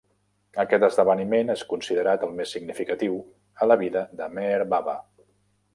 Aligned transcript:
Aquest 0.61 0.85
esdeveniment 0.87 1.53
és 1.55 1.63
considerat 1.73 2.25
el 2.29 2.33
més 2.41 2.55
significatiu 2.57 3.21
a 3.65 3.69
la 3.73 3.79
vida 3.87 4.05
de 4.23 4.31
Meher 4.39 4.63
Baba. 4.75 4.97